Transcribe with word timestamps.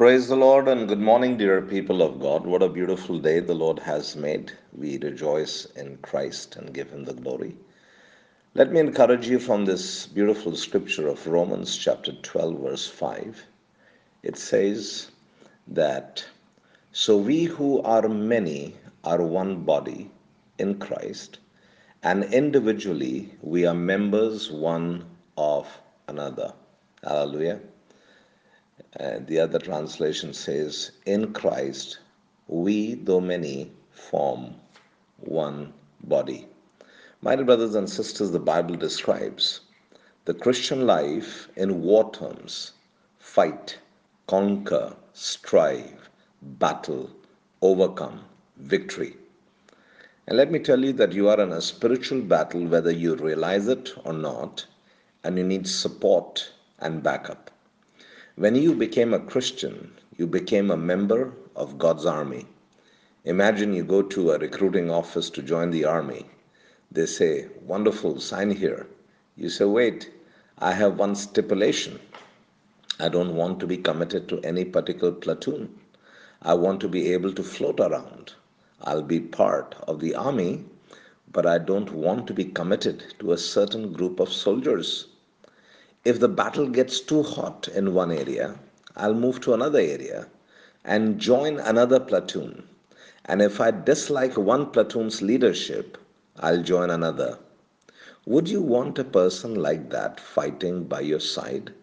Praise 0.00 0.28
the 0.28 0.36
Lord 0.36 0.66
and 0.66 0.88
good 0.88 0.98
morning, 0.98 1.36
dear 1.36 1.60
people 1.60 2.00
of 2.00 2.20
God. 2.20 2.46
What 2.46 2.62
a 2.62 2.70
beautiful 2.70 3.18
day 3.18 3.38
the 3.40 3.54
Lord 3.54 3.78
has 3.80 4.16
made. 4.16 4.50
We 4.72 4.96
rejoice 4.96 5.66
in 5.76 5.98
Christ 5.98 6.56
and 6.56 6.72
give 6.72 6.88
Him 6.88 7.04
the 7.04 7.12
glory. 7.12 7.54
Let 8.54 8.72
me 8.72 8.80
encourage 8.80 9.28
you 9.28 9.38
from 9.38 9.66
this 9.66 10.06
beautiful 10.06 10.56
scripture 10.56 11.06
of 11.06 11.26
Romans 11.26 11.76
chapter 11.76 12.12
12, 12.12 12.60
verse 12.60 12.88
5. 12.88 13.44
It 14.22 14.38
says 14.38 15.10
that, 15.68 16.24
So 16.92 17.18
we 17.18 17.44
who 17.44 17.82
are 17.82 18.08
many 18.08 18.76
are 19.04 19.22
one 19.22 19.64
body 19.64 20.10
in 20.58 20.78
Christ, 20.78 21.40
and 22.02 22.24
individually 22.32 23.34
we 23.42 23.66
are 23.66 23.74
members 23.74 24.50
one 24.50 25.04
of 25.36 25.68
another. 26.08 26.54
Hallelujah. 27.04 27.60
And 28.96 29.26
the 29.26 29.38
other 29.38 29.58
translation 29.58 30.34
says, 30.34 30.90
In 31.06 31.32
Christ, 31.32 31.98
we, 32.48 32.94
though 32.94 33.20
many, 33.20 33.70
form 33.90 34.56
one 35.18 35.72
body. 36.04 36.48
My 37.22 37.36
dear 37.36 37.44
brothers 37.44 37.74
and 37.74 37.88
sisters, 37.88 38.32
the 38.32 38.40
Bible 38.40 38.76
describes 38.76 39.60
the 40.24 40.34
Christian 40.34 40.86
life 40.86 41.48
in 41.56 41.82
war 41.82 42.10
terms 42.12 42.72
fight, 43.18 43.78
conquer, 44.26 44.96
strive, 45.12 46.08
battle, 46.42 47.10
overcome, 47.62 48.24
victory. 48.56 49.16
And 50.26 50.36
let 50.36 50.50
me 50.50 50.58
tell 50.58 50.84
you 50.84 50.92
that 50.94 51.12
you 51.12 51.28
are 51.28 51.40
in 51.40 51.52
a 51.52 51.60
spiritual 51.60 52.22
battle 52.22 52.66
whether 52.66 52.90
you 52.90 53.14
realize 53.14 53.68
it 53.68 53.90
or 54.04 54.12
not, 54.12 54.66
and 55.22 55.36
you 55.36 55.44
need 55.44 55.68
support 55.68 56.52
and 56.78 57.02
backup. 57.02 57.49
When 58.40 58.54
you 58.54 58.74
became 58.74 59.12
a 59.12 59.20
Christian, 59.20 59.92
you 60.16 60.26
became 60.26 60.70
a 60.70 60.76
member 60.78 61.34
of 61.54 61.76
God's 61.76 62.06
army. 62.06 62.46
Imagine 63.26 63.74
you 63.74 63.84
go 63.84 64.00
to 64.00 64.30
a 64.30 64.38
recruiting 64.38 64.90
office 64.90 65.28
to 65.28 65.42
join 65.42 65.70
the 65.70 65.84
army. 65.84 66.24
They 66.90 67.04
say, 67.04 67.48
Wonderful, 67.66 68.18
sign 68.18 68.52
here. 68.52 68.86
You 69.36 69.50
say, 69.50 69.66
Wait, 69.66 70.10
I 70.56 70.72
have 70.72 70.98
one 70.98 71.16
stipulation. 71.16 72.00
I 72.98 73.10
don't 73.10 73.34
want 73.34 73.60
to 73.60 73.66
be 73.66 73.76
committed 73.76 74.26
to 74.30 74.40
any 74.40 74.64
particular 74.64 75.12
platoon. 75.12 75.78
I 76.40 76.54
want 76.54 76.80
to 76.80 76.88
be 76.88 77.12
able 77.12 77.34
to 77.34 77.42
float 77.42 77.78
around. 77.78 78.32
I'll 78.80 79.02
be 79.02 79.20
part 79.20 79.74
of 79.86 80.00
the 80.00 80.14
army, 80.14 80.64
but 81.30 81.44
I 81.44 81.58
don't 81.58 81.92
want 81.92 82.26
to 82.28 82.32
be 82.32 82.46
committed 82.46 83.04
to 83.18 83.32
a 83.32 83.36
certain 83.36 83.92
group 83.92 84.18
of 84.18 84.32
soldiers. 84.32 85.08
If 86.02 86.18
the 86.18 86.28
battle 86.28 86.66
gets 86.66 86.98
too 86.98 87.22
hot 87.22 87.68
in 87.68 87.92
one 87.92 88.10
area, 88.10 88.58
I'll 88.96 89.12
move 89.12 89.42
to 89.42 89.52
another 89.52 89.80
area 89.80 90.28
and 90.82 91.18
join 91.18 91.60
another 91.60 92.00
platoon. 92.00 92.66
And 93.26 93.42
if 93.42 93.60
I 93.60 93.70
dislike 93.70 94.38
one 94.38 94.70
platoon's 94.70 95.20
leadership, 95.20 95.98
I'll 96.38 96.62
join 96.62 96.88
another. 96.88 97.38
Would 98.24 98.48
you 98.48 98.62
want 98.62 98.98
a 98.98 99.04
person 99.04 99.54
like 99.54 99.90
that 99.90 100.18
fighting 100.18 100.84
by 100.84 101.00
your 101.00 101.20
side? 101.20 101.74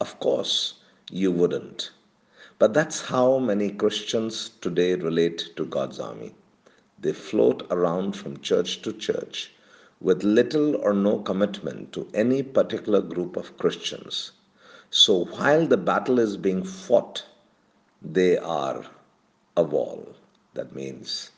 Of 0.00 0.18
course, 0.20 0.74
you 1.10 1.30
wouldn't. 1.30 1.90
But 2.58 2.72
that's 2.72 3.02
how 3.02 3.38
many 3.38 3.70
Christians 3.72 4.52
today 4.62 4.94
relate 4.94 5.50
to 5.56 5.66
God's 5.66 6.00
army. 6.00 6.34
They 6.98 7.12
float 7.12 7.66
around 7.70 8.16
from 8.16 8.40
church 8.40 8.80
to 8.82 8.92
church 8.94 9.52
with 10.00 10.24
little 10.24 10.76
or 10.76 10.92
no 10.94 11.18
commitment 11.20 11.92
to 11.92 12.08
any 12.14 12.42
particular 12.42 13.00
group 13.00 13.36
of 13.36 13.56
Christians. 13.58 14.32
So 14.90 15.24
while 15.26 15.66
the 15.66 15.76
battle 15.76 16.18
is 16.18 16.36
being 16.36 16.64
fought, 16.64 17.24
they 18.02 18.38
are 18.38 18.84
AWOL. 19.56 20.14
That 20.54 20.74
means 20.74 21.30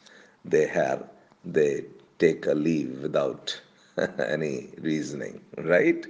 they 0.45 0.67
have 0.67 1.09
they 1.45 1.87
take 2.19 2.47
a 2.47 2.55
leave 2.55 3.03
without 3.03 3.61
any 4.19 4.71
reasoning, 4.81 5.41
right? 5.59 6.07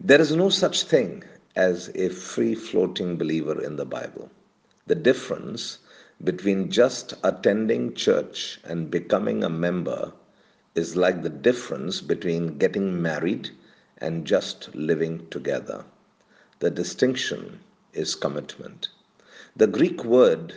There 0.00 0.20
is 0.20 0.34
no 0.34 0.48
such 0.48 0.84
thing 0.84 1.24
as 1.56 1.90
a 1.94 2.08
free 2.08 2.54
floating 2.54 3.16
believer 3.16 3.60
in 3.62 3.76
the 3.76 3.84
Bible. 3.84 4.30
The 4.86 4.94
difference 4.94 5.78
between 6.22 6.70
just 6.70 7.14
attending 7.24 7.94
church 7.94 8.60
and 8.64 8.90
becoming 8.90 9.42
a 9.44 9.50
member 9.50 10.12
is 10.78 10.96
like 10.96 11.22
the 11.22 11.36
difference 11.50 12.00
between 12.00 12.56
getting 12.56 13.02
married 13.02 13.50
and 13.98 14.24
just 14.24 14.72
living 14.76 15.28
together. 15.28 15.84
The 16.60 16.70
distinction 16.70 17.58
is 17.92 18.14
commitment. 18.14 18.88
The 19.56 19.66
Greek 19.66 20.04
word 20.04 20.54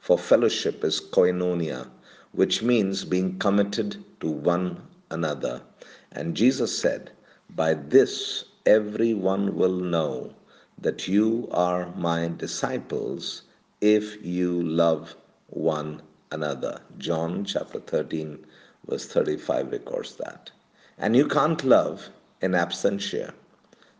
for 0.00 0.18
fellowship 0.18 0.82
is 0.82 1.00
koinonia, 1.00 1.88
which 2.32 2.62
means 2.62 3.04
being 3.04 3.38
committed 3.38 3.96
to 4.20 4.28
one 4.28 4.82
another. 5.10 5.62
And 6.10 6.36
Jesus 6.36 6.76
said, 6.76 7.12
By 7.54 7.74
this 7.74 8.44
everyone 8.66 9.54
will 9.54 9.78
know 9.94 10.34
that 10.78 11.06
you 11.06 11.48
are 11.52 11.94
my 11.94 12.28
disciples 12.28 13.42
if 13.80 14.24
you 14.24 14.62
love 14.62 15.14
one 15.48 16.02
another. 16.32 16.80
John 16.98 17.44
chapter 17.44 17.78
13, 17.80 18.44
verse 18.90 19.06
35 19.06 19.70
records 19.70 20.16
that. 20.16 20.50
And 20.98 21.14
you 21.16 21.26
can't 21.28 21.62
love 21.64 22.08
in 22.42 22.52
absentia. 22.52 23.32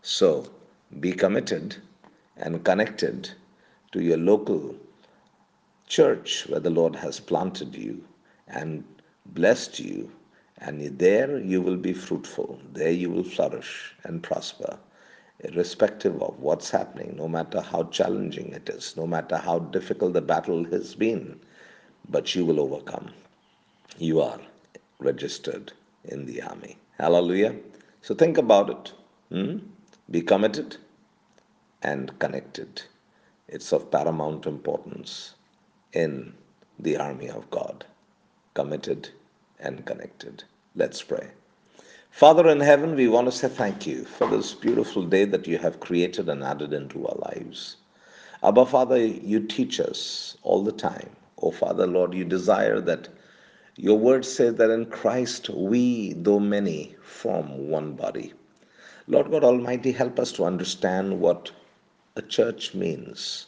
So 0.03 0.51
be 0.99 1.13
committed 1.13 1.77
and 2.37 2.65
connected 2.65 3.31
to 3.93 4.03
your 4.03 4.19
local 4.19 4.75
church 5.87 6.47
where 6.49 6.61
the 6.61 6.71
Lord 6.71 6.97
has 6.97 7.21
planted 7.21 7.75
you 7.75 8.05
and 8.49 8.83
blessed 9.27 9.79
you. 9.79 10.11
And 10.59 10.99
there 10.99 11.39
you 11.39 11.63
will 11.63 11.77
be 11.77 11.93
fruitful. 11.93 12.61
There 12.73 12.91
you 12.91 13.11
will 13.11 13.25
flourish 13.25 13.95
and 14.03 14.23
prosper, 14.23 14.77
irrespective 15.41 16.21
of 16.21 16.39
what's 16.41 16.69
happening, 16.69 17.15
no 17.17 17.29
matter 17.29 17.61
how 17.61 17.85
challenging 17.85 18.53
it 18.53 18.69
is, 18.69 18.97
no 18.97 19.07
matter 19.07 19.37
how 19.37 19.61
difficult 19.61 20.15
the 20.15 20.21
battle 20.21 20.65
has 20.65 20.95
been. 20.97 21.41
But 22.09 22.35
you 22.35 22.45
will 22.45 22.61
overcome. 22.61 23.11
You 23.99 24.21
are 24.21 24.41
registered 25.01 25.73
in 26.05 26.27
the 26.27 26.43
army. 26.43 26.79
Hallelujah. 26.99 27.57
So 28.03 28.15
think 28.15 28.39
about 28.39 28.71
it. 28.71 28.93
Hmm? 29.31 29.59
Be 30.11 30.23
committed 30.23 30.77
and 31.83 32.19
connected. 32.19 32.83
It's 33.49 33.73
of 33.73 33.91
paramount 33.91 34.47
importance 34.47 35.35
in 35.93 36.35
the 36.79 36.97
army 36.97 37.29
of 37.31 37.51
God. 37.51 37.85
Committed 38.55 39.11
and 39.61 39.85
connected. 39.87 40.45
Let's 40.75 41.03
pray. 41.03 41.29
Father 42.11 42.49
in 42.49 42.61
heaven, 42.61 42.97
we 42.97 43.09
want 43.09 43.27
to 43.27 43.33
say 43.33 43.49
thank 43.49 43.87
you 43.87 44.05
for 44.05 44.27
this 44.29 44.53
beautiful 44.55 45.05
day 45.05 45.25
that 45.25 45.47
you 45.47 45.59
have 45.59 45.81
created 45.81 46.29
and 46.29 46.43
added 46.43 46.73
into 46.73 47.07
our 47.07 47.17
lives. 47.17 47.77
Abba, 48.43 48.67
Father, 48.67 48.99
you 48.99 49.41
teach 49.41 49.79
us 49.81 50.37
all 50.43 50.65
the 50.65 50.73
time. 50.73 51.11
Oh, 51.43 51.51
Father, 51.51 51.87
Lord, 51.87 52.15
you 52.15 52.25
desire 52.25 52.81
that 52.81 53.09
your 53.83 53.99
word 53.99 54.27
says 54.27 54.57
that 54.57 54.69
in 54.69 54.85
Christ 54.85 55.49
we, 55.49 56.13
though 56.13 56.39
many, 56.39 56.95
form 57.03 57.71
one 57.71 57.95
body. 57.95 58.35
Lord 59.07 59.31
God 59.31 59.43
Almighty, 59.43 59.91
help 59.91 60.21
us 60.21 60.33
to 60.33 60.45
understand 60.45 61.19
what 61.19 61.51
a 62.15 62.21
church 62.21 62.75
means, 62.75 63.47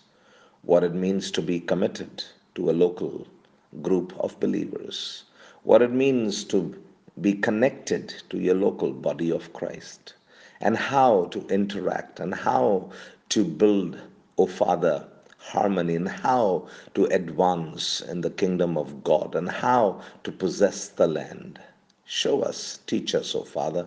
what 0.62 0.84
it 0.84 0.94
means 0.94 1.30
to 1.32 1.42
be 1.42 1.60
committed 1.60 2.24
to 2.54 2.70
a 2.70 2.72
local 2.72 3.26
group 3.82 4.14
of 4.20 4.40
believers, 4.40 5.24
what 5.64 5.82
it 5.82 5.92
means 5.92 6.44
to 6.44 6.82
be 7.20 7.34
connected 7.34 8.14
to 8.30 8.38
your 8.38 8.54
local 8.54 8.90
body 8.90 9.30
of 9.30 9.52
Christ, 9.52 10.14
and 10.62 10.78
how 10.78 11.26
to 11.26 11.46
interact 11.48 12.20
and 12.20 12.34
how 12.34 12.90
to 13.28 13.44
build, 13.44 13.96
O 14.38 14.44
oh 14.44 14.46
Father, 14.46 15.06
harmony 15.42 15.96
and 15.96 16.08
how 16.08 16.68
to 16.94 17.06
advance 17.06 18.00
in 18.00 18.20
the 18.20 18.30
kingdom 18.30 18.78
of 18.78 19.02
God 19.04 19.34
and 19.34 19.48
how 19.48 20.00
to 20.24 20.32
possess 20.32 20.88
the 20.88 21.06
land. 21.06 21.60
Show 22.04 22.42
us, 22.42 22.80
teach 22.86 23.14
us, 23.14 23.34
O 23.34 23.40
oh 23.40 23.44
Father. 23.44 23.86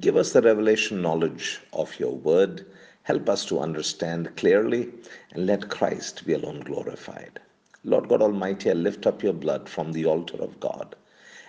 Give 0.00 0.16
us 0.16 0.32
the 0.32 0.42
revelation 0.42 1.00
knowledge 1.00 1.60
of 1.72 1.98
your 1.98 2.14
word. 2.14 2.66
Help 3.04 3.28
us 3.28 3.44
to 3.46 3.60
understand 3.60 4.36
clearly 4.36 4.90
and 5.32 5.46
let 5.46 5.68
Christ 5.68 6.26
be 6.26 6.34
alone 6.34 6.60
glorified. 6.60 7.40
Lord 7.84 8.08
God 8.08 8.22
Almighty, 8.22 8.70
I 8.70 8.74
lift 8.74 9.06
up 9.06 9.22
your 9.22 9.32
blood 9.32 9.68
from 9.68 9.92
the 9.92 10.04
altar 10.04 10.42
of 10.42 10.60
God 10.60 10.94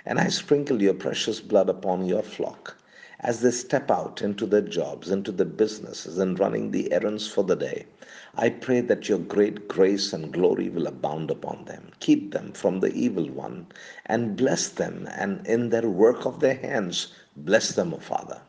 and 0.06 0.20
I 0.20 0.30
sprinkle 0.30 0.82
your 0.82 0.94
precious 0.94 1.40
blood 1.40 1.70
upon 1.70 2.06
your 2.06 2.24
flock 2.24 2.76
as 3.22 3.42
they 3.42 3.52
step 3.52 3.92
out 3.92 4.22
into 4.22 4.46
their 4.46 4.62
jobs, 4.62 5.10
into 5.10 5.32
their 5.32 5.46
businesses, 5.46 6.18
and 6.18 6.40
running 6.40 6.72
the 6.72 6.92
errands 6.92 7.28
for 7.28 7.44
the 7.44 7.56
day. 7.56 7.86
I 8.36 8.50
pray 8.50 8.80
that 8.82 9.10
your 9.10 9.20
great 9.20 9.68
grace 9.68 10.14
and 10.14 10.32
glory 10.32 10.70
will 10.70 10.88
abound 10.88 11.30
upon 11.30 11.66
them. 11.66 11.92
Keep 12.00 12.32
them 12.32 12.54
from 12.54 12.80
the 12.80 12.94
evil 12.94 13.30
one 13.30 13.68
and 14.06 14.38
bless 14.38 14.70
them, 14.70 15.08
and 15.12 15.46
in 15.46 15.70
their 15.70 15.90
work 15.90 16.26
of 16.26 16.40
their 16.40 16.56
hands, 16.56 17.08
bless 17.36 17.74
them, 17.74 17.94
O 17.94 17.98
Father. 17.98 18.40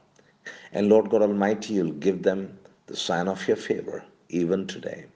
And 0.73 0.89
Lord 0.89 1.11
God 1.11 1.23
Almighty, 1.23 1.75
you'll 1.75 1.93
give 1.93 2.23
them 2.23 2.57
the 2.87 2.97
sign 2.97 3.27
of 3.27 3.49
your 3.49 3.57
favor 3.57 4.05
even 4.29 4.67
today. 4.67 5.07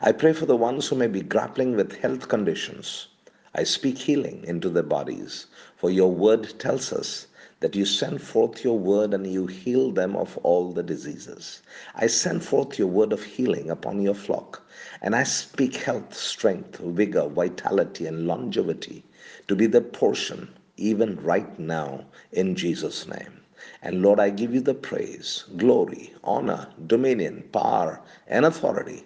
I 0.00 0.12
pray 0.12 0.32
for 0.32 0.46
the 0.46 0.56
ones 0.56 0.88
who 0.88 0.96
may 0.96 1.06
be 1.06 1.20
grappling 1.22 1.76
with 1.76 1.96
health 1.96 2.28
conditions. 2.28 3.06
I 3.54 3.62
speak 3.62 3.98
healing 3.98 4.44
into 4.44 4.68
their 4.68 4.82
bodies, 4.82 5.46
for 5.76 5.90
your 5.90 6.10
word 6.12 6.58
tells 6.58 6.92
us 6.92 7.26
that 7.66 7.74
you 7.74 7.84
send 7.84 8.22
forth 8.22 8.62
your 8.62 8.78
word 8.78 9.12
and 9.12 9.26
you 9.26 9.44
heal 9.48 9.90
them 9.90 10.14
of 10.14 10.38
all 10.44 10.72
the 10.72 10.84
diseases. 10.84 11.62
I 11.96 12.06
send 12.06 12.44
forth 12.44 12.78
your 12.78 12.86
word 12.86 13.12
of 13.12 13.24
healing 13.24 13.70
upon 13.70 14.00
your 14.02 14.14
flock, 14.14 14.62
and 15.02 15.16
I 15.16 15.24
speak 15.24 15.74
health, 15.74 16.14
strength, 16.14 16.76
vigor, 16.78 17.26
vitality, 17.26 18.06
and 18.06 18.28
longevity 18.28 19.02
to 19.48 19.56
be 19.56 19.66
the 19.66 19.80
portion 19.80 20.48
even 20.76 21.20
right 21.24 21.58
now 21.58 22.04
in 22.30 22.54
Jesus' 22.54 23.08
name. 23.08 23.40
And 23.82 24.00
Lord, 24.00 24.20
I 24.20 24.30
give 24.30 24.54
you 24.54 24.60
the 24.60 24.72
praise, 24.72 25.42
glory, 25.56 26.14
honor, 26.22 26.68
dominion, 26.86 27.48
power, 27.52 28.00
and 28.28 28.44
authority 28.44 29.04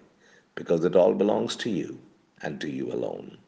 because 0.55 0.85
it 0.85 0.97
all 0.97 1.15
belongs 1.15 1.57
to 1.57 1.71
you 1.71 1.99
and 2.43 2.61
to 2.61 2.69
you 2.69 2.93
alone. 2.93 3.39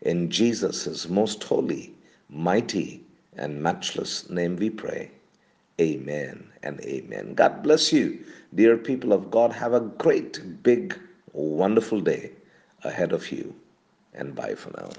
In 0.00 0.30
Jesus' 0.30 1.10
most 1.10 1.44
holy, 1.44 1.94
mighty, 2.30 3.04
and 3.36 3.62
matchless 3.62 4.28
name 4.30 4.56
we 4.56 4.70
pray. 4.70 5.10
Amen 5.80 6.50
and 6.62 6.80
amen. 6.82 7.34
God 7.34 7.62
bless 7.62 7.92
you, 7.92 8.24
dear 8.54 8.76
people 8.76 9.12
of 9.12 9.30
God. 9.30 9.52
Have 9.52 9.72
a 9.72 9.80
great, 9.80 10.62
big, 10.62 10.98
wonderful 11.32 12.00
day 12.00 12.32
ahead 12.84 13.12
of 13.12 13.30
you. 13.32 13.54
And 14.14 14.34
bye 14.34 14.54
for 14.54 14.70
now. 14.70 14.90